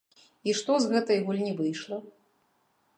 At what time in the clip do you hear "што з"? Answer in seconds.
0.59-0.85